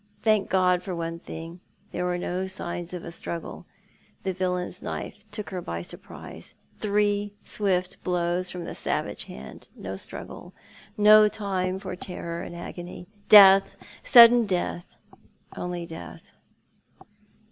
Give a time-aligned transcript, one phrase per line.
[0.23, 1.59] Thank God for one tiling,
[1.91, 3.67] there were no signs of a struggle.
[4.23, 6.55] The villain's knife took her by surprise.
[6.73, 10.53] Three swift blows from the savage hand— no struggle,
[10.97, 13.05] no time for terror and agony.
[13.29, 14.95] Death, sudden death—
[15.55, 16.31] only death."